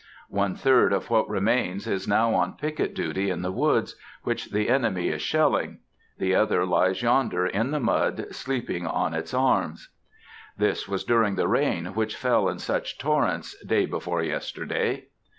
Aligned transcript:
One 0.31 0.55
third 0.55 0.93
of 0.93 1.11
what 1.11 1.29
remains 1.29 1.85
is 1.85 2.07
now 2.07 2.33
on 2.33 2.53
picket 2.57 2.95
duty 2.95 3.29
in 3.29 3.43
the 3.43 3.51
woods, 3.51 3.95
which 4.23 4.49
the 4.49 4.67
enemy 4.67 5.09
is 5.09 5.21
shelling; 5.21 5.77
the 6.17 6.33
other 6.33 6.65
lies 6.65 7.03
yonder, 7.03 7.45
in 7.45 7.69
the 7.69 7.79
mud, 7.79 8.25
sleeping 8.33 8.87
on 8.87 9.13
its 9.13 9.31
arms." 9.31 9.89
This 10.57 10.87
was 10.87 11.03
during 11.03 11.35
the 11.35 11.47
rain, 11.47 11.85
which 11.93 12.17
fell 12.17 12.49
in 12.49 12.57
such 12.57 12.97
torrents 12.97 13.55
day 13.63 13.85
before 13.85 14.23
yesterday. 14.23 15.03